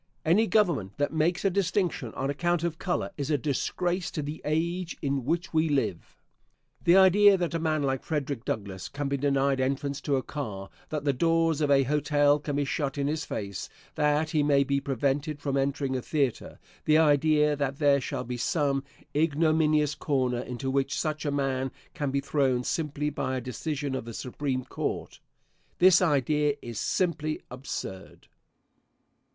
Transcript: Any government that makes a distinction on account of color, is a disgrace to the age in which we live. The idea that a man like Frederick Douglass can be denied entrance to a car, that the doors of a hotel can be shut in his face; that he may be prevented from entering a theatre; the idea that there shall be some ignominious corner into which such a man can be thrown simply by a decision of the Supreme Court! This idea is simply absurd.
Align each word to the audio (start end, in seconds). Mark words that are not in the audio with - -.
Any 0.25 0.47
government 0.47 0.97
that 0.97 1.13
makes 1.13 1.45
a 1.45 1.51
distinction 1.51 2.11
on 2.15 2.31
account 2.31 2.63
of 2.63 2.79
color, 2.79 3.11
is 3.17 3.29
a 3.29 3.37
disgrace 3.37 4.09
to 4.09 4.23
the 4.23 4.41
age 4.43 4.97
in 5.03 5.25
which 5.25 5.53
we 5.53 5.69
live. 5.69 6.17
The 6.83 6.97
idea 6.97 7.37
that 7.37 7.53
a 7.53 7.59
man 7.59 7.83
like 7.83 8.01
Frederick 8.01 8.43
Douglass 8.43 8.89
can 8.89 9.07
be 9.09 9.15
denied 9.17 9.59
entrance 9.61 10.01
to 10.01 10.15
a 10.15 10.23
car, 10.23 10.69
that 10.89 11.03
the 11.03 11.13
doors 11.13 11.61
of 11.61 11.69
a 11.69 11.83
hotel 11.83 12.39
can 12.39 12.55
be 12.55 12.65
shut 12.65 12.97
in 12.97 13.05
his 13.05 13.25
face; 13.25 13.69
that 13.93 14.31
he 14.31 14.41
may 14.41 14.63
be 14.63 14.79
prevented 14.81 15.39
from 15.39 15.55
entering 15.55 15.95
a 15.95 16.01
theatre; 16.01 16.57
the 16.85 16.97
idea 16.97 17.55
that 17.55 17.77
there 17.77 18.01
shall 18.01 18.23
be 18.23 18.37
some 18.37 18.83
ignominious 19.15 19.93
corner 19.93 20.39
into 20.41 20.71
which 20.71 20.99
such 20.99 21.27
a 21.27 21.31
man 21.31 21.69
can 21.93 22.09
be 22.09 22.21
thrown 22.21 22.63
simply 22.63 23.11
by 23.11 23.37
a 23.37 23.39
decision 23.39 23.93
of 23.93 24.05
the 24.05 24.15
Supreme 24.15 24.65
Court! 24.65 25.19
This 25.77 26.01
idea 26.01 26.55
is 26.59 26.79
simply 26.79 27.39
absurd. 27.51 28.27